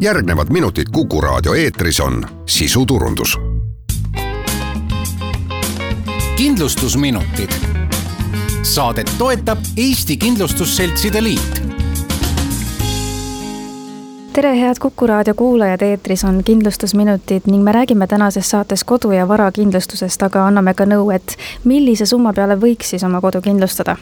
järgnevad 0.00 0.46
minutid 0.50 0.84
Kuku 0.92 1.20
raadio 1.20 1.54
eetris 1.54 2.00
on 2.00 2.26
sisuturundus. 2.46 3.38
kindlustusminutid. 6.36 7.50
Saadet 8.62 9.10
toetab 9.18 9.58
Eesti 9.76 10.16
Kindlustusseltside 10.16 11.22
Liit 11.22 11.70
tere, 14.32 14.60
head 14.60 14.74
Kuku 14.80 15.06
raadio 15.06 15.34
kuulajad, 15.34 15.82
eetris 15.82 16.24
on 16.24 16.44
kindlustusminutid 16.44 17.42
ning 17.46 17.64
me 17.64 17.72
räägime 17.72 18.06
tänases 18.06 18.50
saates 18.50 18.84
kodu- 18.84 19.12
ja 19.12 19.28
varakindlustusest, 19.28 20.22
aga 20.22 20.46
anname 20.46 20.74
ka 20.74 20.84
nõu, 20.84 21.10
et 21.14 21.36
millise 21.64 22.06
summa 22.06 22.32
peale 22.32 22.56
võiks 22.56 22.94
siis 22.94 23.04
oma 23.04 23.20
kodu 23.20 23.40
kindlustada. 23.40 23.96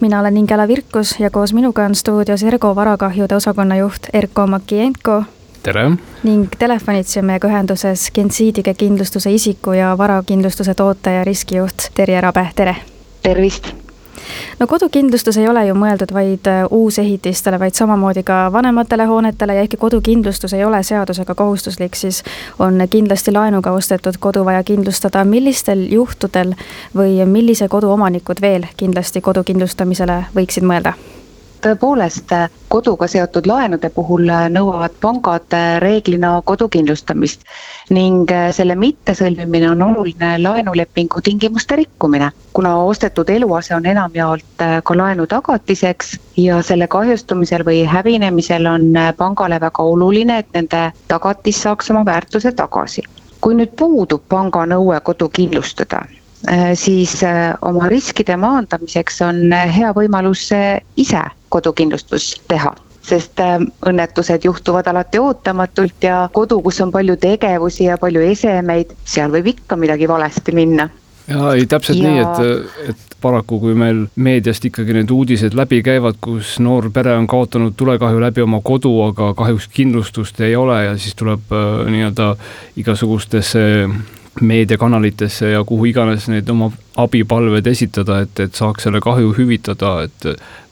mina 0.00 0.20
olen 0.20 0.36
Ingela 0.36 0.68
Virkus 0.68 1.20
ja 1.20 1.30
koos 1.30 1.52
minuga 1.52 1.84
on 1.84 1.94
stuudios 1.94 2.42
Ergo 2.42 2.74
varakahjude 2.74 3.36
osakonna 3.36 3.76
juht 3.76 4.06
Erko 4.12 4.46
Makienko. 4.46 5.22
Tere! 5.66 5.90
ning 6.22 6.46
telefonitsi 6.58 7.18
on 7.18 7.26
meiega 7.30 7.48
ühenduses 7.48 8.10
Gensiidige 8.14 8.74
kindlustuse 8.74 9.32
isiku 9.34 9.72
ja 9.72 9.94
varakindlustuse 9.98 10.74
toote 10.74 11.12
ja 11.18 11.24
riskijuht 11.24 11.90
Terje 11.94 12.20
Rabe, 12.20 12.46
tere! 12.56 12.76
tervist! 13.22 13.72
no 14.60 14.66
kodukindlustus 14.66 15.38
ei 15.42 15.48
ole 15.48 15.66
ju 15.66 15.74
mõeldud 15.74 16.12
vaid 16.14 16.46
äh, 16.50 16.62
uusehitistele, 16.70 17.58
vaid 17.58 17.74
samamoodi 17.74 18.22
ka 18.26 18.46
vanematele 18.52 19.08
hoonetele 19.10 19.58
ja 19.58 19.66
ehkki 19.66 19.76
kodukindlustus 19.76 20.54
ei 20.54 20.64
ole 20.64 20.82
seadusega 20.82 21.34
kohustuslik, 21.34 21.98
siis 21.98 22.22
on 22.58 22.78
kindlasti 22.90 23.34
laenuga 23.34 23.74
ostetud 23.74 24.20
kodu 24.20 24.44
vaja 24.44 24.62
kindlustada. 24.62 25.24
millistel 25.24 25.86
juhtudel 25.90 26.54
või 26.96 27.18
millise 27.26 27.68
kodu 27.68 27.90
omanikud 27.90 28.40
veel 28.40 28.70
kindlasti 28.76 29.20
kodu 29.20 29.44
kindlustamisele 29.44 30.24
võiksid 30.36 30.62
mõelda? 30.62 30.94
Tõepoolest, 31.64 32.32
koduga 32.68 33.06
seotud 33.08 33.46
laenude 33.46 33.90
puhul 33.94 34.28
nõuavad 34.52 34.94
pangad 35.00 35.56
reeglina 35.82 36.34
kodu 36.44 36.68
kindlustamist 36.68 37.44
ning 37.90 38.30
selle 38.52 38.74
mittesõlmimine 38.78 39.70
on 39.70 39.82
oluline 39.86 40.32
laenulepingu 40.42 41.22
tingimuste 41.22 41.76
rikkumine, 41.82 42.30
kuna 42.52 42.74
ostetud 42.84 43.30
eluase 43.30 43.74
on 43.74 43.86
enamjaolt 43.86 44.64
ka 44.84 44.96
laenu 44.96 45.26
tagatiseks 45.30 46.16
ja 46.42 46.62
selle 46.62 46.88
kahjustumisel 46.90 47.64
või 47.66 47.84
hävinemisel 47.86 48.66
on 48.66 48.90
pangale 49.16 49.60
väga 49.60 49.82
oluline, 49.82 50.38
et 50.38 50.52
nende 50.54 50.90
tagatis 51.08 51.62
saaks 51.62 51.90
oma 51.90 52.04
väärtuse 52.04 52.52
tagasi. 52.52 53.02
Kui 53.40 53.54
nüüd 53.54 53.76
puudub 53.78 54.22
panga 54.28 54.64
nõue 54.66 55.00
kodu 55.04 55.28
kindlustada, 55.28 56.02
siis 56.74 57.22
äh, 57.24 57.54
oma 57.62 57.88
riskide 57.88 58.36
maandamiseks 58.36 59.22
on 59.24 59.52
äh, 59.52 59.70
hea 59.78 59.92
võimalus 59.96 60.50
ise 60.96 61.22
kodukindlustus 61.48 62.34
teha 62.48 62.74
sest 63.06 63.38
õnnetused 63.86 64.44
juhtuvad 64.48 64.88
alati 64.90 65.20
ootamatult 65.22 66.02
ja 66.02 66.24
kodu, 66.32 66.58
kus 66.64 66.80
on 66.82 66.90
palju 66.90 67.14
tegevusi 67.22 67.84
ja 67.86 67.98
palju 68.02 68.24
esemeid, 68.32 68.96
seal 69.06 69.30
võib 69.30 69.52
ikka 69.52 69.78
midagi 69.78 70.08
valesti 70.10 70.54
minna. 70.56 70.88
ja 71.30 71.52
ei, 71.54 71.68
täpselt 71.70 72.02
ja... 72.02 72.10
nii, 72.10 72.24
et, 72.24 72.90
et 72.90 73.16
paraku, 73.22 73.60
kui 73.62 73.74
meil 73.78 74.04
meediast 74.16 74.64
ikkagi 74.68 74.94
need 74.96 75.10
uudised 75.14 75.54
läbi 75.56 75.80
käivad, 75.86 76.18
kus 76.22 76.56
noor 76.62 76.90
pere 76.94 77.14
on 77.16 77.26
kaotanud 77.30 77.74
tulekahju 77.78 78.20
läbi 78.22 78.44
oma 78.44 78.60
kodu, 78.64 78.92
aga 79.08 79.32
kahjuks 79.38 79.70
kindlustust 79.72 80.40
ei 80.46 80.56
ole 80.56 80.82
ja 80.84 80.98
siis 80.98 81.14
tuleb 81.18 81.54
äh, 81.54 81.86
nii-öelda 81.94 82.34
igasugustesse 82.82 83.64
meediakanalitesse 84.40 85.50
ja 85.50 85.64
kuhu 85.64 85.84
iganes 85.90 86.28
neid 86.28 86.48
oma 86.50 86.70
abipalved 86.96 87.66
esitada, 87.66 88.20
et, 88.24 88.40
et 88.40 88.54
saaks 88.56 88.86
selle 88.86 89.00
kahju 89.04 89.34
hüvitada, 89.36 89.92
et 90.06 90.26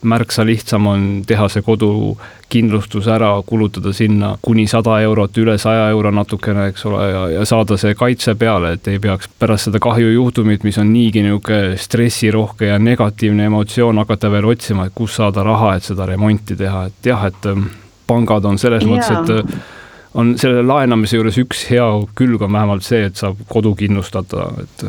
märksa 0.04 0.44
lihtsam 0.44 0.86
on 0.88 1.04
teha 1.26 1.48
see 1.52 1.64
kodukindlustus 1.64 3.08
ära, 3.12 3.30
kulutada 3.46 3.92
sinna 3.96 4.34
kuni 4.44 4.66
sada 4.70 4.98
eurot, 5.04 5.36
üle 5.40 5.56
saja 5.60 5.90
euro 5.92 6.12
natukene, 6.14 6.68
eks 6.72 6.86
ole, 6.88 7.04
ja, 7.10 7.22
ja 7.38 7.44
saada 7.48 7.76
see 7.80 7.94
kaitse 7.98 8.34
peale, 8.40 8.74
et 8.76 8.88
ei 8.92 9.00
peaks 9.02 9.28
pärast 9.38 9.70
seda 9.70 9.80
kahjujuhtumit, 9.84 10.64
mis 10.64 10.80
on 10.80 10.92
niigi 10.92 11.24
niisugune 11.24 11.78
stressirohke 11.80 12.72
ja 12.72 12.80
negatiivne 12.80 13.48
emotsioon, 13.50 14.00
hakata 14.05 14.33
veel 14.33 14.48
otsima, 14.55 14.89
et 14.89 14.96
kust 14.96 15.20
saada 15.20 15.44
raha, 15.44 15.77
et 15.77 15.89
seda 15.92 16.08
remonti 16.08 16.56
teha, 16.56 16.86
et 16.89 17.12
jah, 17.12 17.28
et 17.28 17.48
pangad 18.06 18.44
on 18.44 18.60
selles 18.60 18.84
yeah. 18.84 18.92
mõttes, 18.92 19.40
et 19.44 19.83
on 20.14 20.35
selle 20.39 20.63
laenamise 20.63 21.19
juures 21.19 21.39
üks 21.42 21.64
hea 21.70 21.86
külg 22.19 22.42
on 22.42 22.52
vähemalt 22.55 22.86
see, 22.86 23.05
et 23.08 23.20
saab 23.20 23.41
kodu 23.51 23.75
kindlustada, 23.79 24.51
et 24.63 24.86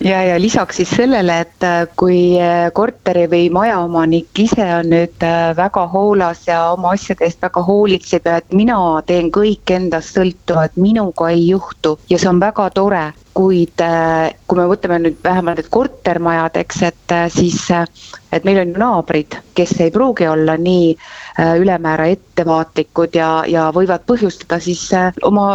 ja, 0.00 0.22
ja 0.22 0.40
lisaks 0.40 0.76
siis 0.76 0.90
sellele, 0.90 1.40
et 1.40 1.64
äh, 1.64 1.86
kui 1.98 2.38
äh, 2.40 2.70
korteri 2.74 3.26
või 3.30 3.48
majaomanik 3.54 4.42
ise 4.44 4.66
on 4.78 4.90
nüüd 4.92 5.24
äh, 5.26 5.50
väga 5.58 5.86
hoolas 5.92 6.44
ja 6.46 6.60
oma 6.74 6.92
asjade 6.94 7.26
eest 7.26 7.42
väga 7.42 7.62
hoolitseb 7.66 8.28
ja 8.28 8.38
et 8.42 8.54
mina 8.54 8.78
teen 9.06 9.32
kõik 9.34 9.72
endast 9.74 10.18
sõltuva, 10.18 10.68
et 10.68 10.76
minuga 10.78 11.32
ei 11.34 11.48
juhtu. 11.48 11.96
Ja 12.10 12.18
see 12.18 12.30
on 12.30 12.40
väga 12.42 12.68
tore, 12.76 13.02
kuid 13.38 13.82
kui 14.50 14.58
me 14.58 14.64
võtame 14.66 14.96
nüüd 15.02 15.18
vähemalt 15.22 15.60
need 15.60 15.68
kortermajad, 15.70 16.56
eks, 16.58 16.80
et 16.88 17.14
siis, 17.30 17.60
et 18.34 18.46
meil 18.48 18.58
on 18.64 18.72
ju 18.72 18.80
naabrid, 18.82 19.36
kes 19.54 19.76
ei 19.84 19.92
pruugi 19.94 20.26
olla 20.26 20.56
nii 20.58 20.88
ülemäära 21.62 22.08
ettevaatlikud 22.16 23.14
ja, 23.14 23.28
ja 23.46 23.68
võivad 23.74 24.02
põhjustada 24.10 24.58
siis 24.62 24.88
oma 25.22 25.52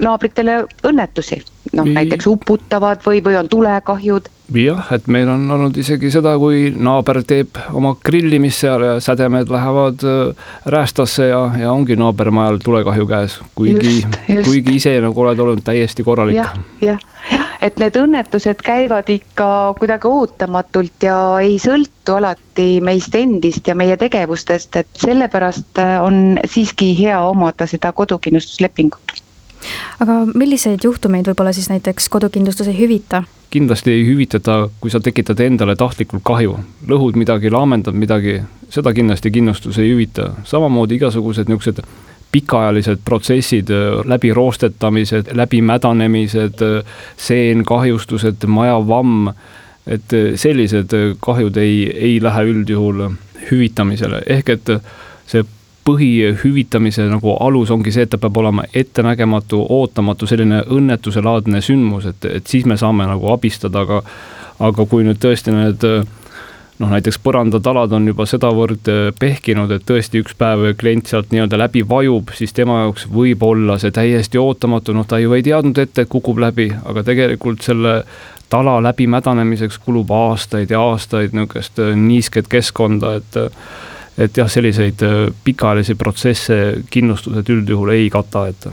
naabritele 0.00 0.62
õnnetusi 0.88 1.42
noh, 1.72 1.88
näiteks 1.98 2.26
uputavad 2.26 3.02
või, 3.06 3.20
või 3.24 3.36
on 3.38 3.48
tulekahjud. 3.48 4.28
jah, 4.54 4.92
et 4.94 5.08
meil 5.10 5.28
on 5.28 5.50
olnud 5.50 5.76
isegi 5.80 6.10
seda, 6.14 6.36
kui 6.38 6.70
naaber 6.70 7.22
teeb 7.26 7.58
oma 7.74 7.96
grillimist 8.04 8.62
seal 8.62 8.84
ja 8.86 8.94
sädemed 9.02 9.50
lähevad 9.50 10.04
äh, 10.06 10.52
räästasse 10.66 11.26
ja, 11.32 11.40
ja 11.58 11.72
ongi 11.72 11.96
naabermajal 11.98 12.60
tulekahju 12.64 13.08
käes, 13.10 13.40
kuigi, 13.58 13.98
kuigi 14.44 14.78
ise 14.78 14.94
nagu 15.02 15.26
oled 15.26 15.42
olnud 15.42 15.64
täiesti 15.66 16.06
korralik 16.06 16.38
ja,. 16.38 16.48
jah, 16.80 17.02
jah, 17.32 17.50
et 17.66 17.82
need 17.82 17.98
õnnetused 17.98 18.62
käivad 18.62 19.10
ikka 19.10 19.50
kuidagi 19.80 20.10
ootamatult 20.10 21.08
ja 21.08 21.18
ei 21.42 21.58
sõltu 21.62 22.18
alati 22.20 22.76
meist 22.84 23.14
endist 23.18 23.66
ja 23.66 23.74
meie 23.74 23.98
tegevustest, 23.98 24.76
et 24.78 25.04
sellepärast 25.06 25.82
äh, 25.82 25.98
on 26.02 26.38
siiski 26.46 26.92
hea 27.02 27.18
omada 27.26 27.66
seda 27.66 27.92
kodukindlustuslepingut 27.96 29.25
aga 30.00 30.18
milliseid 30.34 30.84
juhtumeid 30.84 31.28
võib-olla 31.30 31.52
siis 31.56 31.70
näiteks 31.72 32.08
kodukindlustus 32.12 32.70
ei 32.72 32.78
hüvita? 32.78 33.22
kindlasti 33.50 33.92
ei 33.92 34.02
hüvitata, 34.04 34.66
kui 34.80 34.90
sa 34.90 35.00
tekitad 35.00 35.40
endale 35.40 35.76
tahtlikult 35.78 36.24
kahju, 36.26 36.58
lõhud 36.90 37.16
midagi, 37.16 37.50
laamendad 37.50 37.94
midagi, 37.96 38.40
seda 38.72 38.92
kindlasti 38.92 39.30
kindlustus 39.32 39.78
ei 39.80 39.92
hüvita, 39.94 40.32
samamoodi 40.44 40.98
igasugused 40.98 41.48
niisugused 41.48 41.80
pikaajalised 42.36 42.98
protsessid, 43.04 43.70
läbiroostetamised, 44.04 45.30
läbimädanemised, 45.32 46.64
seenkahjustused, 47.16 48.44
majavamm, 48.46 49.30
et 49.86 50.16
sellised 50.34 50.92
kahjud 51.22 51.56
ei, 51.62 51.78
ei 51.94 52.18
lähe 52.22 52.42
üldjuhul 52.50 53.06
hüvitamisele, 53.50 54.20
ehk 54.36 54.52
et 54.56 54.72
see 55.30 55.46
põhihüvitamise 55.86 57.06
nagu 57.10 57.36
alus 57.40 57.70
ongi 57.70 57.92
see, 57.94 58.06
et 58.06 58.10
ta 58.10 58.18
peab 58.18 58.36
olema 58.42 58.66
ettenägematu, 58.74 59.60
ootamatu, 59.78 60.26
selline 60.26 60.64
õnnetuselaadne 60.76 61.62
sündmus, 61.62 62.08
et, 62.10 62.28
et 62.40 62.46
siis 62.46 62.66
me 62.66 62.78
saame 62.80 63.06
nagu 63.06 63.30
abistada, 63.32 63.86
aga 63.86 64.02
aga 64.66 64.86
kui 64.88 65.04
nüüd 65.04 65.18
tõesti 65.20 65.52
need 65.52 65.82
noh, 66.78 66.90
näiteks 66.92 67.18
põrandatalad 67.24 67.92
on 67.96 68.08
juba 68.10 68.26
sedavõrd 68.28 68.88
pehkinud, 69.20 69.72
et 69.72 69.84
tõesti 69.88 70.20
üks 70.22 70.36
päev 70.38 70.70
klient 70.80 71.08
sealt 71.10 71.32
nii-öelda 71.32 71.60
läbi 71.60 71.82
vajub, 71.88 72.32
siis 72.36 72.52
tema 72.56 72.82
jaoks 72.84 73.06
võib 73.12 73.44
olla 73.46 73.78
see 73.80 73.94
täiesti 73.94 74.40
ootamatu, 74.40 74.96
noh, 74.96 75.06
ta 75.08 75.20
ju 75.22 75.36
ei 75.36 75.44
teadnud 75.46 75.78
ette, 75.80 76.04
et 76.04 76.12
kukub 76.12 76.40
läbi, 76.42 76.70
aga 76.84 77.04
tegelikult 77.06 77.64
selle 77.64 77.98
tala 78.52 78.78
läbimädanemiseks 78.84 79.80
kulub 79.82 80.12
aastaid 80.14 80.70
ja 80.70 80.80
aastaid 80.80 81.34
niisugust 81.34 81.80
niisket 81.96 82.48
keskkonda, 82.48 83.16
et 83.20 83.40
et 84.18 84.36
jah, 84.36 84.48
selliseid 84.50 85.02
äh, 85.04 85.22
pikaajalisi 85.44 85.94
protsesse 85.94 86.58
kindlustused 86.90 87.48
üldjuhul 87.52 87.94
ei 87.94 88.10
kata, 88.10 88.46
et. 88.52 88.68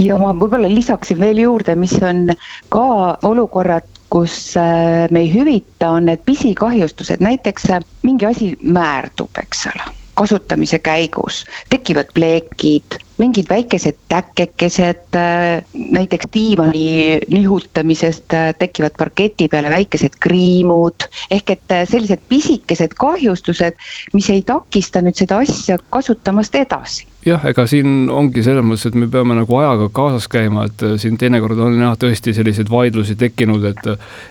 ja 0.00 0.18
ma 0.20 0.32
võib-olla 0.34 0.70
lisaksin 0.72 1.20
veel 1.20 1.42
juurde, 1.44 1.76
mis 1.76 1.96
on 2.02 2.28
ka 2.72 2.86
olukorrad, 3.28 3.88
kus 4.10 4.56
äh, 4.58 5.06
me 5.10 5.24
ei 5.26 5.32
hüvita, 5.34 5.92
on 5.96 6.08
need 6.10 6.24
pisikahjustused, 6.26 7.22
näiteks 7.24 7.70
äh, 7.76 7.84
mingi 8.02 8.28
asi 8.30 8.54
määrdub, 8.62 9.32
eks 9.42 9.66
ole 9.72 9.96
kasutamise 10.20 10.78
käigus 10.84 11.44
tekivad 11.72 12.10
pleekid, 12.14 12.98
mingid 13.20 13.48
väikesed 13.50 13.98
täkekesed, 14.08 15.12
äh, 15.14 15.62
näiteks 15.74 16.30
diivani 16.34 17.20
nihutamisest 17.28 18.34
äh, 18.34 18.54
tekivad 18.58 18.96
parketi 18.98 19.48
peale 19.48 19.70
väikesed 19.70 20.16
kriimud, 20.20 21.06
ehk 21.30 21.54
et 21.56 21.76
äh, 21.76 21.84
sellised 21.88 22.24
pisikesed 22.28 22.96
kahjustused, 22.98 23.76
mis 24.16 24.30
ei 24.32 24.42
takista 24.46 25.04
nüüd 25.04 25.20
seda 25.20 25.42
asja 25.44 25.78
kasutamast 25.90 26.56
edasi. 26.62 27.06
Jah, 27.26 27.42
ega 27.44 27.66
siin 27.68 28.08
ongi 28.08 28.40
selles 28.40 28.64
mõttes, 28.64 28.88
et 28.88 28.96
me 28.96 29.04
peame 29.12 29.36
nagu 29.36 29.56
ajaga 29.60 29.90
kaasas 29.92 30.24
käima, 30.32 30.64
et 30.70 30.84
siin 31.02 31.18
teinekord 31.20 31.58
on 31.60 31.76
jah, 31.76 31.98
tõesti 32.00 32.32
selliseid 32.32 32.72
vaidlusi 32.72 33.18
tekkinud, 33.20 33.66
et 33.74 33.88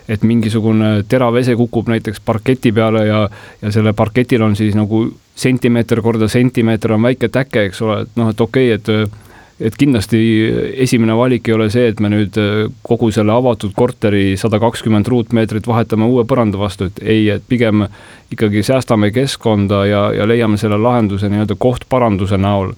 et 0.10 0.24
mingisugune 0.26 1.04
terav 1.10 1.38
ese 1.38 1.54
kukub 1.60 1.90
näiteks 1.92 2.24
parketi 2.26 2.72
peale 2.74 3.06
ja, 3.06 3.20
ja 3.62 3.72
selle 3.72 3.94
parketil 3.94 4.42
on 4.42 4.56
siis 4.58 4.74
nagu 4.78 5.06
sentimeeter 5.40 6.02
korda 6.02 6.28
sentimeeter 6.28 6.94
on 6.96 7.06
väike 7.06 7.30
täke, 7.32 7.68
eks 7.70 7.82
ole, 7.86 8.02
et 8.04 8.18
noh, 8.20 8.32
et 8.34 8.42
okei 8.42 8.72
okay,, 8.74 8.79
et 8.80 9.18
et 9.60 9.76
kindlasti 9.76 10.20
esimene 10.80 11.12
valik 11.20 11.50
ei 11.50 11.54
ole 11.54 11.66
see, 11.68 11.90
et 11.92 11.98
me 12.00 12.08
nüüd 12.08 12.38
kogu 12.88 13.10
selle 13.12 13.34
avatud 13.36 13.74
korteri 13.76 14.38
sada 14.40 14.56
kakskümmend 14.64 15.08
ruutmeetrit 15.12 15.68
vahetame 15.68 16.08
uue 16.08 16.24
põranda 16.24 16.62
vastu, 16.62 16.88
et 16.88 17.02
ei, 17.04 17.26
et 17.34 17.44
pigem 17.44 17.84
ikkagi 18.32 18.64
säästame 18.64 19.12
keskkonda 19.12 19.84
ja, 19.90 20.06
ja 20.16 20.28
leiame 20.32 20.56
selle 20.58 20.80
lahenduse 20.80 21.28
nii-öelda 21.28 21.60
kohtparanduse 21.60 22.40
näol. 22.40 22.72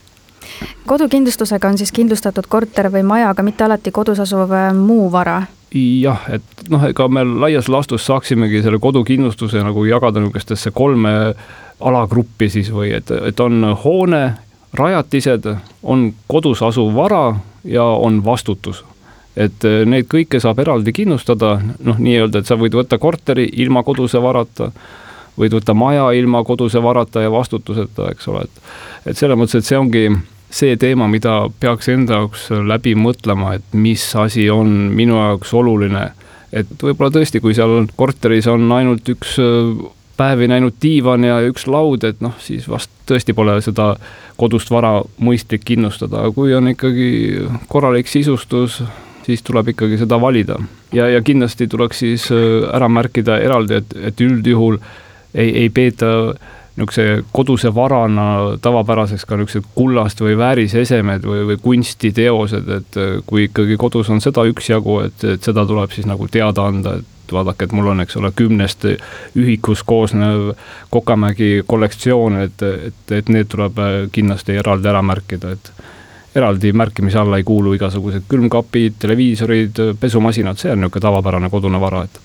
Kodukindlustusega 0.86 1.70
on 1.70 1.78
siis 1.78 1.92
kindlustatud 1.96 2.48
korter 2.50 2.90
või 2.92 3.04
maja, 3.06 3.30
aga 3.32 3.44
mitte 3.46 3.66
alati 3.66 3.94
kodus 3.94 4.20
asuv 4.24 4.52
äh, 4.56 4.72
muu 4.76 5.10
vara? 5.12 5.42
Jah, 5.72 6.26
et 6.34 6.66
noh, 6.70 6.84
ega 6.90 7.08
me 7.08 7.24
laias 7.24 7.70
laastus 7.72 8.04
saaksimegi 8.10 8.60
selle 8.66 8.80
kodukindlustuse 8.84 9.62
nagu 9.64 9.86
jagada 9.88 10.20
niisugustesse 10.20 10.74
kolme 10.76 11.14
alagruppi 11.80 12.50
siis 12.52 12.72
või 12.74 12.92
et, 12.98 13.12
et 13.12 13.40
on 13.40 13.64
hoone, 13.84 14.24
rajatised, 14.74 15.48
on 15.84 16.14
kodus 16.28 16.62
asuv 16.62 16.96
vara 16.96 17.36
ja 17.64 17.84
on 17.84 18.26
vastutus. 18.26 18.84
et 19.36 19.64
eh, 19.64 19.86
neid 19.88 20.10
kõike 20.12 20.42
saab 20.44 20.60
eraldi 20.60 20.92
kindlustada, 20.92 21.54
noh, 21.80 21.96
nii-öelda, 21.96 22.42
et 22.42 22.50
sa 22.50 22.58
võid 22.60 22.76
võtta 22.76 22.98
korteri 23.00 23.46
ilma 23.64 23.80
koduse 23.88 24.20
varata, 24.22 24.72
võid 25.40 25.56
võtta 25.56 25.74
maja 25.74 26.10
ilma 26.12 26.44
koduse 26.44 26.82
varata 26.84 27.24
ja 27.24 27.32
vastutuseta, 27.32 28.10
eks 28.12 28.28
ole, 28.28 28.44
et 28.44 29.12
et 29.12 29.18
selles 29.18 29.40
mõttes, 29.40 29.56
et 29.56 29.66
see 29.66 29.80
ongi 29.80 30.04
see 30.52 30.76
teema, 30.76 31.08
mida 31.08 31.46
peaks 31.60 31.88
enda 31.94 32.20
jaoks 32.20 32.50
läbi 32.68 32.94
mõtlema, 33.00 33.56
et 33.56 33.74
mis 33.74 34.04
asi 34.20 34.50
on 34.52 34.68
minu 34.96 35.16
jaoks 35.16 35.54
oluline. 35.54 36.12
et 36.52 36.68
võib-olla 36.84 37.14
tõesti, 37.16 37.40
kui 37.40 37.56
seal 37.56 37.72
on 37.72 37.88
korteris 37.96 38.48
on 38.52 38.68
ainult 38.76 39.08
üks 39.10 39.38
äh, 39.40 39.86
päevi 40.22 40.48
näinud 40.52 40.78
diivan 40.82 41.26
ja 41.26 41.40
üks 41.50 41.66
laud, 41.72 42.06
et 42.06 42.22
noh, 42.22 42.36
siis 42.42 42.68
vast 42.70 42.92
tõesti 43.10 43.34
pole 43.38 43.58
seda 43.66 43.96
kodust 44.42 44.72
vara 44.74 45.00
mõistlik 45.22 45.66
kindlustada, 45.66 46.22
aga 46.22 46.36
kui 46.36 46.54
on 46.58 46.72
ikkagi 46.72 47.10
korralik 47.72 48.10
sisustus, 48.10 48.82
siis 49.26 49.44
tuleb 49.46 49.74
ikkagi 49.74 50.00
seda 50.02 50.22
valida. 50.22 50.60
ja, 50.94 51.08
ja 51.10 51.22
kindlasti 51.22 51.68
tuleks 51.68 52.04
siis 52.06 52.30
äh, 52.32 52.70
ära 52.76 52.90
märkida 52.90 53.40
eraldi, 53.42 53.82
et, 53.82 53.94
et 54.12 54.22
üldjuhul 54.22 54.80
ei, 55.34 55.50
ei 55.64 55.70
peeta 55.70 56.34
niisuguse 56.72 57.24
koduse 57.36 57.70
varana 57.76 58.58
tavapäraseks 58.64 59.26
ka 59.28 59.38
niisugused 59.38 59.74
kullast 59.76 60.22
või 60.24 60.38
väärisesemed 60.40 61.26
või, 61.28 61.46
või 61.50 61.58
kunstiteosed, 61.62 62.70
et 62.78 63.00
äh, 63.02 63.16
kui 63.26 63.48
ikkagi 63.50 63.78
kodus 63.78 64.10
on 64.10 64.22
seda 64.24 64.46
üksjagu, 64.50 65.00
et, 65.08 65.26
et 65.36 65.50
seda 65.50 65.66
tuleb 65.68 65.94
siis 65.96 66.10
nagu 66.10 66.30
teada 66.32 66.70
anda, 66.72 66.98
et 67.02 67.18
vaadake, 67.34 67.66
et 67.66 67.76
mul 67.76 67.92
on, 67.94 68.02
eks 68.04 68.18
ole, 68.20 68.32
kümnest 68.36 68.88
ühikust 69.36 69.86
koosnev 69.86 70.52
Kokamägi 70.90 71.64
kollektsioon, 71.68 72.40
et, 72.48 72.64
et, 72.64 73.16
et 73.18 73.30
need 73.30 73.50
tuleb 73.52 73.80
äh, 73.80 73.96
kindlasti 74.12 74.58
eraldi 74.62 74.92
ära 74.92 75.02
märkida, 75.06 75.56
et 75.56 75.72
eraldi 76.36 76.72
märkimise 76.74 77.20
alla 77.20 77.40
ei 77.42 77.48
kuulu 77.48 77.74
igasugused 77.76 78.28
külmkapid, 78.32 79.00
televiisorid, 79.00 79.82
pesumasinad, 80.00 80.60
see 80.60 80.72
on 80.72 80.84
niisugune 80.84 81.08
tavapärane 81.08 81.50
kodune 81.50 81.82
vara, 81.82 82.06
et 82.08 82.22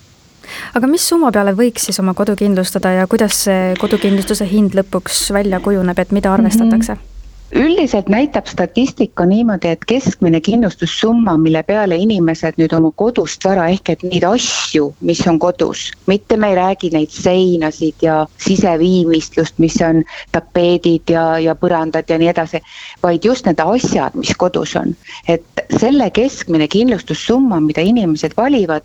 aga 0.79 0.87
mis 0.87 1.03
summa 1.03 1.31
peale 1.35 1.51
võiks 1.57 1.89
siis 1.89 1.99
oma 1.99 2.13
kodu 2.15 2.37
kindlustada 2.39 2.93
ja 3.01 3.07
kuidas 3.11 3.43
see 3.47 3.75
kodukindlustuse 3.81 4.47
hind 4.47 4.77
lõpuks 4.79 5.27
välja 5.35 5.59
kujuneb, 5.59 5.99
et 5.99 6.15
mida 6.15 6.33
arvestatakse 6.33 6.93
mm? 6.93 7.03
-hmm 7.03 7.16
üldiselt 7.55 8.09
näitab 8.09 8.47
statistika 8.47 9.25
niimoodi, 9.25 9.67
et 9.67 9.85
keskmine 9.87 10.41
kindlustussumma, 10.41 11.37
mille 11.37 11.63
peale 11.63 11.95
inimesed 11.95 12.59
nüüd 12.59 12.73
oma 12.75 12.91
kodust 12.95 13.45
vara 13.45 13.67
ehk 13.71 13.91
et 13.93 14.03
neid 14.03 14.25
asju, 14.27 14.89
mis 15.01 15.21
on 15.27 15.39
kodus, 15.39 15.87
mitte 16.07 16.37
me 16.37 16.51
ei 16.51 16.57
räägi 16.59 16.91
neid 16.93 17.13
seinasid 17.13 18.03
ja 18.03 18.19
siseviimistlust, 18.43 19.59
mis 19.63 19.77
on 19.81 20.03
tapeedid 20.35 21.13
ja, 21.13 21.27
ja 21.39 21.55
põrandad 21.55 22.09
ja 22.09 22.17
nii 22.19 22.31
edasi, 22.33 22.61
vaid 23.03 23.25
just 23.25 23.47
need 23.47 23.61
asjad, 23.63 24.15
mis 24.15 24.33
kodus 24.37 24.75
on. 24.75 24.95
et 25.27 25.63
selle 25.79 26.09
keskmine 26.11 26.67
kindlustussumma, 26.67 27.59
mida 27.63 27.81
inimesed 27.81 28.35
valivad 28.37 28.83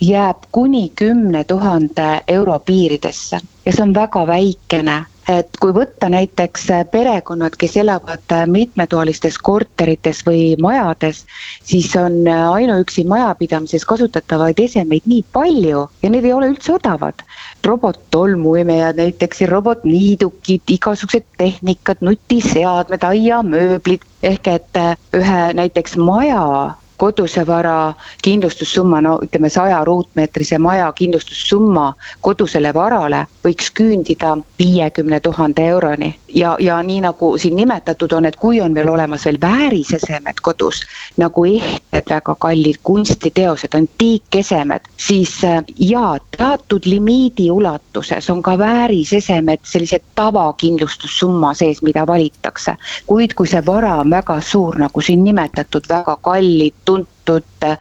jääb 0.00 0.46
kuni 0.52 0.92
kümne 0.96 1.44
tuhande 1.44 2.22
euro 2.28 2.58
piiridesse 2.58 3.40
ja 3.66 3.72
see 3.72 3.82
on 3.82 3.94
väga 3.94 4.26
väikene 4.26 5.04
et 5.28 5.56
kui 5.60 5.72
võtta 5.74 6.08
näiteks 6.12 6.66
perekonnad, 6.92 7.56
kes 7.58 7.76
elavad 7.80 8.34
mitmetoalistes 8.50 9.38
korterites 9.38 10.22
või 10.26 10.54
majades, 10.60 11.24
siis 11.64 11.90
on 11.96 12.22
ainuüksi 12.28 13.06
majapidamises 13.08 13.86
kasutatavaid 13.88 14.60
esemeid 14.60 15.08
nii 15.08 15.24
palju 15.32 15.86
ja 16.02 16.12
need 16.12 16.28
ei 16.28 16.32
ole 16.36 16.52
üldse 16.54 16.74
odavad. 16.76 17.24
robottolmuimejad 17.64 18.96
näiteks 19.00 19.40
ja 19.40 19.46
robotniidukid, 19.48 20.62
igasugused 20.68 21.24
tehnikad, 21.38 21.96
nutiseadmed, 22.00 23.02
aiamööblid 23.02 24.04
ehk 24.22 24.48
et 24.48 24.80
ühe 25.16 25.42
näiteks 25.56 25.96
maja 25.96 26.74
koduse 26.96 27.46
vara 27.46 27.94
kindlustussumma, 28.22 29.00
no 29.00 29.18
ütleme 29.22 29.50
saja 29.50 29.84
ruutmeetrise 29.84 30.58
maja 30.58 30.92
kindlustussumma 30.92 31.92
kodusele 32.20 32.74
varale 32.74 33.26
võiks 33.44 33.70
küündida 33.74 34.36
viiekümne 34.58 35.20
tuhande 35.20 35.66
euroni. 35.66 36.14
ja, 36.34 36.56
ja 36.60 36.82
nii 36.82 37.00
nagu 37.00 37.38
siin 37.38 37.56
nimetatud 37.56 38.12
on, 38.12 38.24
et 38.24 38.36
kui 38.36 38.60
on 38.60 38.74
veel 38.74 38.88
olemas 38.88 39.24
veel 39.24 39.38
väärisesemed 39.40 40.40
kodus, 40.42 40.82
nagu 41.16 41.44
ehted 41.44 42.10
väga 42.10 42.34
kallid 42.34 42.80
kunstiteosed, 42.82 43.74
antiikesemed, 43.74 44.88
siis 44.96 45.36
äh, 45.44 45.62
jaa, 45.78 46.18
teatud 46.36 46.86
limiidi 46.86 47.50
ulatuses 47.50 48.30
on 48.30 48.42
ka 48.42 48.58
väärisesemed 48.58 49.62
sellise 49.62 50.00
tavakindlustussumma 50.14 51.54
sees, 51.54 51.82
mida 51.82 52.06
valitakse. 52.06 52.76
kuid 53.06 53.34
kui 53.34 53.46
see 53.46 53.62
vara 53.66 53.96
on 54.00 54.10
väga 54.10 54.40
suur, 54.40 54.78
nagu 54.78 55.00
siin 55.00 55.24
nimetatud, 55.24 55.86
väga 55.88 56.16
kallid, 56.22 56.74
tuntud 56.84 57.66
äh, 57.66 57.78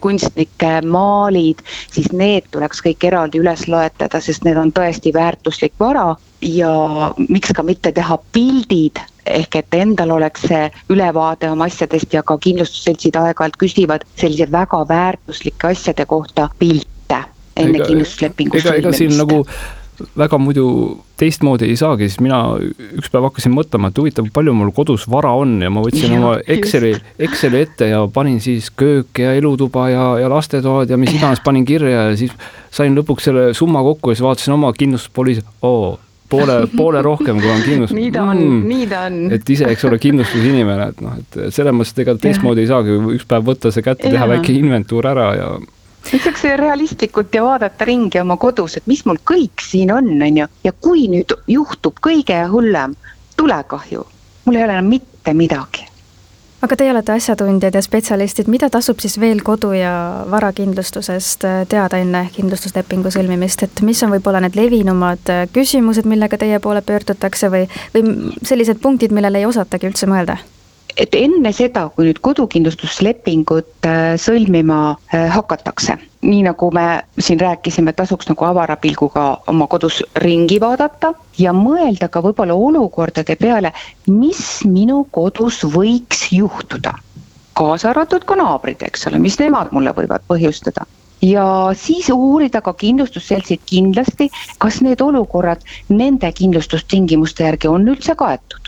kunstnike 0.00 0.80
maalid, 0.86 1.60
siis 1.92 2.12
need 2.12 2.48
tuleks 2.50 2.82
kõik 2.84 3.08
eraldi 3.10 3.42
üles 3.42 3.66
loetleda, 3.68 4.20
sest 4.20 4.44
need 4.44 4.60
on 4.60 4.72
tõesti 4.72 5.12
väärtuslik 5.14 5.74
vara 5.80 6.14
ja 6.44 7.12
miks 7.28 7.52
ka 7.56 7.62
mitte 7.62 7.92
teha 7.92 8.18
pildid 8.32 9.00
ehk 9.26 9.56
et 9.56 9.76
endal 9.78 10.12
oleks 10.18 10.44
see 10.48 10.64
ülevaade 10.92 11.48
oma 11.50 11.68
asjadest 11.70 12.12
ja 12.12 12.22
ka 12.22 12.36
kindlustusseltsid 12.38 13.16
aeg-ajalt 13.16 13.56
küsivad 13.60 14.04
sellise 14.20 14.50
väga 14.52 14.82
väärtuslike 14.88 15.70
asjade 15.72 16.04
kohta 16.06 16.50
pilte 16.58 17.22
enne 17.56 17.80
kindlustuslepingu 17.80 18.60
sõlmimist. 18.60 18.84
ega 18.84 18.92
siin 18.98 19.16
nagu 19.16 19.44
väga 20.18 20.38
muidu 20.38 20.66
teistmoodi 21.20 21.68
ei 21.70 21.76
saagi, 21.78 22.08
siis 22.10 22.22
mina 22.24 22.40
üks 22.98 23.10
päev 23.12 23.28
hakkasin 23.28 23.54
mõtlema, 23.54 23.90
et 23.90 23.98
huvitav, 24.00 24.28
palju 24.34 24.54
mul 24.56 24.72
kodus 24.74 25.06
vara 25.10 25.32
on 25.38 25.56
ja 25.62 25.70
ma 25.72 25.84
võtsin 25.84 26.14
ja, 26.14 26.20
oma 26.20 26.32
Exceli, 26.56 26.94
Exceli 27.22 27.62
ette 27.64 27.90
ja 27.92 28.02
panin 28.12 28.40
siis 28.44 28.70
köök 28.74 29.22
ja 29.22 29.34
elutuba 29.38 29.88
ja, 29.92 30.06
ja 30.22 30.30
lastetoad 30.32 30.90
ja 30.90 30.98
mis 31.00 31.14
iganes 31.14 31.42
panin 31.44 31.66
kirja 31.68 32.08
ja 32.10 32.16
siis 32.18 32.34
sain 32.74 32.96
lõpuks 32.98 33.30
selle 33.30 33.52
summa 33.54 33.84
kokku 33.86 34.12
ja 34.12 34.18
siis 34.18 34.26
vaatasin 34.26 34.56
oma 34.56 34.72
kindlustuspoliisi, 34.76 35.46
oo 35.62 35.94
poole, 36.30 36.56
poole 36.76 37.02
rohkem, 37.02 37.38
kui 37.40 37.52
on 37.52 37.62
kindlustus. 37.64 37.98
nii 38.00 38.10
ta 38.14 38.26
on 38.32 38.40
mm,, 38.40 38.66
nii 38.70 38.88
ta 38.90 39.04
on. 39.08 39.20
et 39.36 39.54
ise, 39.54 39.68
eks 39.70 39.86
ole, 39.88 40.00
kindlustusinimene, 40.02 40.90
et 40.94 41.04
noh, 41.04 41.16
et 41.20 41.40
selles 41.54 41.76
mõttes, 41.76 41.94
et 41.94 42.04
ega 42.04 42.16
teistmoodi 42.26 42.64
ei 42.64 42.70
saagi, 42.70 42.98
üks 43.18 43.28
päev 43.30 43.46
võtta 43.52 43.72
see 43.74 43.86
kätte, 43.86 44.10
teha 44.10 44.28
väike 44.34 44.54
inventuur 44.56 45.08
ära 45.14 45.30
ja 45.38 45.48
ütleks 46.12 46.44
realistlikult 46.60 47.34
ja 47.34 47.44
vaadata 47.44 47.84
ringi 47.88 48.20
oma 48.20 48.36
kodus, 48.36 48.76
et 48.76 48.86
mis 48.90 49.04
mul 49.08 49.20
kõik 49.24 49.64
siin 49.64 49.92
on, 49.94 50.10
on 50.22 50.42
ju, 50.42 50.50
ja 50.64 50.72
kui 50.72 51.08
nüüd 51.08 51.32
juhtub 51.48 51.98
kõige 52.04 52.42
hullem 52.52 52.96
tulekahju, 53.36 54.06
mul 54.44 54.60
ei 54.60 54.64
ole 54.66 54.78
enam 54.78 54.92
mitte 54.92 55.34
midagi. 55.34 55.88
Aga 56.64 56.78
teie 56.80 56.94
olete 56.94 57.12
asjatundjad 57.12 57.74
ja 57.76 57.80
spetsialistid, 57.84 58.48
mida 58.48 58.70
tasub 58.72 59.02
siis 59.02 59.18
veel 59.20 59.42
kodu- 59.44 59.74
ja 59.76 60.24
varakindlustusest 60.32 61.44
äh, 61.44 61.58
teada 61.68 62.00
enne 62.00 62.22
kindlustuslepingu 62.32 63.12
sõlmimist, 63.12 63.66
et 63.66 63.82
mis 63.84 64.00
on 64.06 64.14
võib-olla 64.14 64.40
need 64.40 64.56
levinumad 64.56 65.28
äh, 65.28 65.44
küsimused, 65.52 66.08
millega 66.08 66.40
teie 66.40 66.62
poole 66.64 66.80
pöördutakse 66.80 67.52
või, 67.52 67.66
või 67.92 68.32
sellised 68.40 68.80
punktid, 68.80 69.12
millele 69.12 69.44
ei 69.44 69.50
osatagi 69.50 69.92
üldse 69.92 70.08
mõelda? 70.08 70.38
Et 70.96 71.14
enne 71.18 71.50
seda, 71.54 71.88
kui 71.94 72.06
nüüd 72.08 72.20
kodukindlustuslepingut 72.24 73.88
äh, 73.88 74.14
sõlmima 74.20 74.78
äh, 74.94 75.26
hakatakse, 75.34 75.96
nii 76.24 76.44
nagu 76.46 76.70
me 76.74 76.86
siin 77.18 77.40
rääkisime, 77.42 77.94
tasuks 77.96 78.30
nagu 78.30 78.46
avara 78.46 78.76
pilguga 78.80 79.26
oma 79.50 79.66
kodus 79.70 80.00
ringi 80.22 80.60
vaadata 80.62 81.14
ja 81.38 81.54
mõelda 81.56 82.08
ka 82.08 82.22
võib-olla 82.24 82.54
olukordade 82.54 83.36
peale, 83.40 83.74
mis 84.10 84.62
minu 84.68 85.04
kodus 85.10 85.62
võiks 85.74 86.28
juhtuda. 86.32 86.94
kaasa 87.54 87.90
arvatud 87.90 88.24
ka 88.26 88.34
naabrid, 88.34 88.82
eks 88.82 89.06
ole, 89.06 89.18
mis 89.22 89.38
nemad 89.38 89.70
mulle 89.72 89.92
võivad 89.94 90.22
põhjustada 90.26 90.86
ja 91.22 91.44
siis 91.78 92.10
uurida 92.10 92.60
ka 92.60 92.74
kindlustusseltsid 92.74 93.62
kindlasti, 93.66 94.28
kas 94.58 94.80
need 94.82 95.00
olukorrad 95.00 95.62
nende 95.88 96.30
kindlustustingimuste 96.32 97.46
järgi 97.46 97.70
on 97.70 97.88
üldse 97.94 98.14
kaetud 98.18 98.63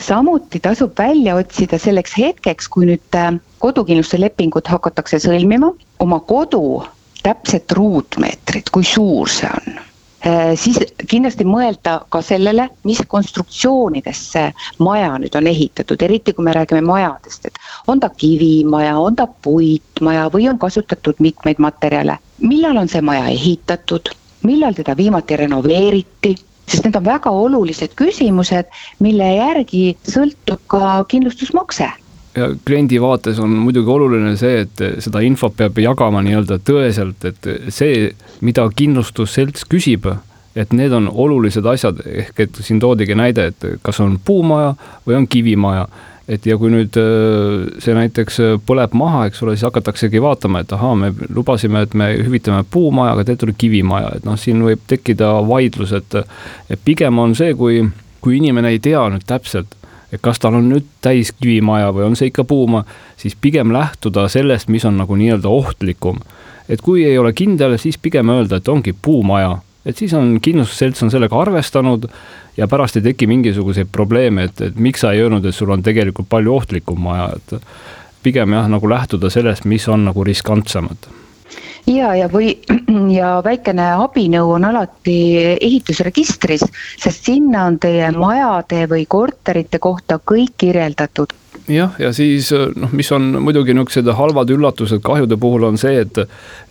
samuti 0.00 0.60
tasub 0.60 0.98
välja 0.98 1.36
otsida 1.36 1.78
selleks 1.78 2.16
hetkeks, 2.18 2.68
kui 2.68 2.86
nüüd 2.90 3.18
äh, 3.18 3.34
kodukindlustuse 3.62 4.20
lepingut 4.20 4.68
hakatakse 4.68 5.20
sõlmima, 5.22 5.72
oma 6.02 6.20
kodu 6.20 6.84
täpset 7.22 7.72
ruutmeetrit, 7.72 8.70
kui 8.70 8.84
suur 8.84 9.30
see 9.32 9.50
on. 9.50 9.78
Äh, 10.26 10.52
siis 10.58 10.78
kindlasti 11.08 11.44
mõelda 11.46 12.00
ka 12.10 12.20
sellele, 12.24 12.68
mis 12.88 13.02
konstruktsioonidesse 13.08 14.44
maja 14.82 15.12
nüüd 15.22 15.36
on 15.38 15.46
ehitatud, 15.46 16.02
eriti 16.02 16.34
kui 16.34 16.46
me 16.46 16.54
räägime 16.56 16.82
majadest, 16.86 17.46
et 17.46 17.60
on 17.86 18.00
ta 18.00 18.10
kivimaja, 18.10 18.96
on 18.98 19.16
ta 19.16 19.26
puitmaja 19.26 20.28
või 20.34 20.48
on 20.50 20.58
kasutatud 20.58 21.20
mitmeid 21.22 21.62
materjale. 21.62 22.18
millal 22.40 22.76
on 22.76 22.88
see 22.88 23.00
maja 23.00 23.28
ehitatud, 23.32 24.10
millal 24.42 24.74
teda 24.74 24.96
viimati 24.96 25.36
renoveeriti, 25.36 26.34
sest 26.66 26.86
need 26.86 26.98
on 26.98 27.06
väga 27.06 27.30
olulised 27.30 27.94
küsimused, 27.98 28.70
mille 29.02 29.28
järgi 29.36 29.84
sõltub 30.06 30.62
ka 30.70 30.98
kindlustusmakse. 31.10 31.88
Ja 32.36 32.50
kliendi 32.68 32.98
vaates 33.00 33.38
on 33.40 33.54
muidugi 33.64 33.90
oluline 33.90 34.34
see, 34.36 34.66
et 34.66 34.82
seda 35.04 35.22
infot 35.24 35.54
peab 35.56 35.78
jagama 35.80 36.20
nii-öelda 36.24 36.58
tõeselt, 36.66 37.24
et 37.24 37.48
see, 37.72 38.10
mida 38.44 38.66
kindlustusselts 38.76 39.64
küsib, 39.72 40.10
et 40.56 40.74
need 40.76 40.92
on 40.96 41.08
olulised 41.08 41.64
asjad, 41.68 42.02
ehk 42.04 42.44
et 42.44 42.60
siin 42.60 42.80
toodigi 42.82 43.16
näide, 43.16 43.50
et 43.52 43.66
kas 43.84 44.02
on 44.04 44.18
puumaja 44.24 44.74
või 45.06 45.16
on 45.22 45.30
kivimaja 45.32 45.86
et 46.28 46.46
ja 46.46 46.56
kui 46.58 46.72
nüüd 46.72 46.96
äh, 46.98 47.66
see 47.82 47.94
näiteks 47.94 48.40
põleb 48.66 48.96
maha, 48.98 49.26
eks 49.28 49.42
ole, 49.44 49.54
siis 49.54 49.68
hakataksegi 49.68 50.22
vaatama, 50.22 50.64
et 50.64 50.74
ahaa, 50.74 50.94
me 50.98 51.12
lubasime, 51.34 51.84
et 51.86 51.94
me 51.94 52.10
hüvitame 52.18 52.64
puumaja, 52.70 53.14
aga 53.14 53.26
teil 53.28 53.40
tuli 53.42 53.54
kivimaja, 53.58 54.16
et 54.18 54.26
noh, 54.26 54.38
siin 54.40 54.62
võib 54.66 54.82
tekkida 54.90 55.36
vaidlus, 55.46 55.94
et 55.96 56.20
et 56.70 56.80
pigem 56.84 57.18
on 57.22 57.34
see, 57.38 57.54
kui, 57.54 57.84
kui 58.20 58.40
inimene 58.40 58.74
ei 58.74 58.82
tea 58.82 59.06
nüüd 59.12 59.26
täpselt 59.26 59.76
et 60.12 60.22
kas 60.22 60.40
tal 60.40 60.56
on 60.58 60.68
nüüd 60.70 60.86
täis 61.04 61.32
kivimaja 61.34 61.90
või 61.94 62.08
on 62.08 62.16
see 62.18 62.30
ikka 62.30 62.46
puumaa, 62.48 62.84
siis 63.20 63.36
pigem 63.40 63.72
lähtuda 63.74 64.28
sellest, 64.32 64.70
mis 64.72 64.84
on 64.88 64.98
nagu 65.00 65.16
nii-öelda 65.16 65.48
ohtlikum. 65.48 66.20
et 66.68 66.80
kui 66.82 67.04
ei 67.04 67.18
ole 67.18 67.32
kindel, 67.32 67.76
siis 67.78 67.98
pigem 67.98 68.30
öelda, 68.30 68.56
et 68.56 68.68
ongi 68.68 68.94
puumaja, 69.02 69.58
et 69.86 69.96
siis 69.96 70.12
on 70.18 70.36
kindlustusselts 70.42 71.04
on 71.06 71.12
sellega 71.14 71.38
arvestanud 71.40 72.08
ja 72.56 72.68
pärast 72.68 72.98
ei 72.98 73.04
teki 73.10 73.28
mingisuguseid 73.30 73.92
probleeme, 73.92 74.48
et, 74.50 74.64
et 74.70 74.80
miks 74.80 75.04
sa 75.04 75.12
ei 75.14 75.22
öelnud, 75.24 75.46
et 75.46 75.54
sul 75.54 75.70
on 75.70 75.84
tegelikult 75.86 76.28
palju 76.28 76.56
ohtlikum 76.56 76.98
maja, 77.06 77.30
et 77.36 77.56
pigem 78.26 78.56
jah, 78.56 78.66
nagu 78.70 78.90
lähtuda 78.90 79.30
sellest, 79.30 79.68
mis 79.70 79.86
on 79.88 80.08
nagu 80.08 80.24
riskantsemad. 80.26 81.08
Ja, 81.86 82.10
ja 82.18 82.26
või 82.30 82.56
ja 83.18 83.36
väikene 83.46 83.92
abinõu 84.02 84.56
on 84.56 84.66
alati 84.66 85.18
ehitusregistris, 85.54 86.66
sest 86.98 87.30
sinna 87.30 87.68
on 87.70 87.78
teie 87.82 88.10
majade 88.16 88.86
või 88.90 89.06
korterite 89.06 89.78
kohta 89.78 90.18
kõik 90.18 90.56
kirjeldatud 90.58 91.34
jah, 91.68 91.94
ja 91.98 92.12
siis 92.14 92.50
noh, 92.52 92.92
mis 92.96 93.10
on 93.12 93.36
muidugi 93.42 93.74
niisugused 93.74 94.10
halvad 94.18 94.50
üllatused 94.54 95.02
kahjude 95.04 95.38
puhul 95.40 95.66
on 95.68 95.78
see, 95.80 96.00
et 96.04 96.20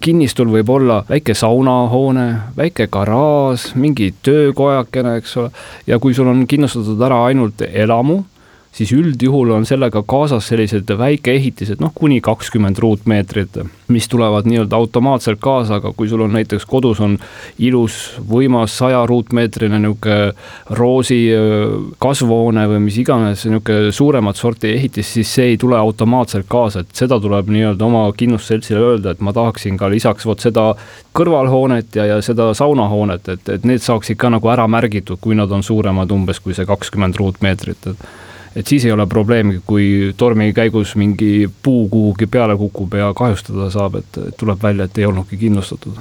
kinnistul 0.04 0.52
võib 0.54 0.70
olla 0.78 1.02
väike 1.10 1.36
saunahoone, 1.38 2.28
väike 2.58 2.88
garaaž, 2.92 3.72
mingi 3.80 4.14
töökojakene, 4.26 5.18
eks 5.22 5.36
ole. 5.42 5.52
ja 5.88 6.00
kui 6.00 6.16
sul 6.16 6.32
on 6.32 6.46
kindlustatud 6.48 7.02
ära 7.08 7.26
ainult 7.30 7.66
elamu 7.68 8.24
siis 8.76 8.92
üldjuhul 8.92 9.54
on 9.56 9.66
sellega 9.66 10.02
kaasas 10.04 10.50
sellised 10.52 10.90
väikeehitised, 11.00 11.80
noh, 11.80 11.94
kuni 11.96 12.20
kakskümmend 12.24 12.80
ruutmeetrit, 12.84 13.60
mis 13.88 14.08
tulevad 14.12 14.50
nii-öelda 14.50 14.76
automaatselt 14.76 15.40
kaasa, 15.40 15.80
aga 15.80 15.94
kui 15.96 16.10
sul 16.12 16.26
on 16.26 16.34
näiteks 16.36 16.66
kodus 16.68 17.00
on 17.00 17.16
ilus, 17.60 18.00
võimas 18.32 18.76
saja 18.78 19.06
ruutmeetrine 19.08 19.80
niisugune 19.80 20.34
roosi 20.76 21.20
kasvuhoone 22.04 22.66
või 22.74 22.82
mis 22.90 23.00
iganes 23.00 23.46
niisugune 23.48 23.94
suuremat 23.96 24.36
sorti 24.36 24.74
ehitis, 24.76 25.14
siis 25.14 25.32
see 25.38 25.54
ei 25.54 25.62
tule 25.62 25.80
automaatselt 25.80 26.50
kaasa, 26.52 26.84
et 26.84 27.00
seda 27.00 27.20
tuleb 27.24 27.54
nii-öelda 27.56 27.88
oma 27.88 28.04
kindlustusseltsile 28.18 28.84
öelda, 28.84 29.16
et 29.16 29.24
ma 29.24 29.34
tahaksin 29.34 29.80
ka 29.80 29.90
lisaks 29.94 30.28
vot 30.28 30.44
seda 30.44 30.74
kõrvalhoonet 31.16 31.96
ja, 31.96 32.10
ja 32.12 32.20
seda 32.26 32.52
saunahoonet, 32.58 33.32
et, 33.38 33.56
et 33.56 33.64
need 33.64 33.84
saaksid 33.86 34.20
ka 34.20 34.34
nagu 34.36 34.52
ära 34.52 34.68
märgitud, 34.68 35.22
kui 35.24 35.40
nad 35.40 35.52
on 35.56 35.64
suuremad 35.64 36.12
umbes 36.12 36.44
kui 36.44 36.58
see 36.58 36.68
kakskümmend 36.68 37.16
ruutmeetrit, 37.22 37.94
et 37.94 38.08
et 38.56 38.68
siis 38.68 38.86
ei 38.86 38.92
ole 38.92 39.08
probleemi, 39.08 39.62
kui 39.66 40.14
tormi 40.18 40.54
käigus 40.54 40.96
mingi 40.96 41.50
puu 41.64 41.90
kuhugi 41.90 42.28
peale 42.28 42.56
kukub 42.58 42.94
ja 42.94 43.14
kahjustada 43.14 43.70
saab, 43.70 43.96
et 43.96 44.20
tuleb 44.38 44.64
välja, 44.64 44.86
et 44.86 44.98
ei 44.98 45.06
olnudki 45.06 45.38
kindlustatud 45.38 46.00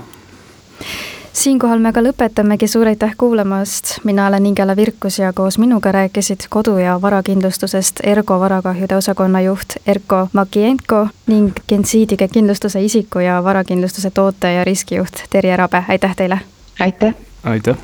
siinkohal 1.35 1.79
me 1.83 1.93
ka 1.93 2.03
lõpetamegi, 2.03 2.69
suur 2.71 2.89
aitäh 2.89 3.15
kuulamast, 3.19 3.99
mina 4.05 4.27
olen 4.27 4.47
Ingela 4.47 4.77
Virkus 4.77 5.19
ja 5.19 5.33
koos 5.33 5.59
minuga 5.59 5.93
rääkisid 5.93 6.47
kodu- 6.51 6.79
ja 6.79 7.01
varakindlustusest 7.03 8.01
Ergo 8.03 8.41
varakahjude 8.41 8.97
osakonna 8.97 9.41
juht 9.41 9.77
Erko 9.87 10.29
Makienko 10.33 11.09
ning 11.27 11.53
Gensiidige 11.69 12.29
kindlustuse 12.29 12.83
isiku 12.85 13.19
ja 13.19 13.45
varakindlustuse 13.45 14.11
toote 14.11 14.53
ja 14.53 14.65
riskijuht 14.65 15.25
Terje 15.31 15.57
Rabe, 15.57 15.85
aitäh 15.89 16.17
teile! 16.17 16.39
aitäh! 16.81 17.15
aitäh! 17.45 17.77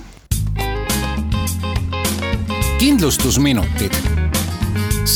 kindlustusminutid 2.79 4.10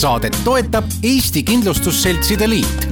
saadet 0.04 0.37
toetab 0.44 0.84
Eesti 1.02 1.42
Kindlustusseltside 1.42 2.49
Liit 2.49 2.88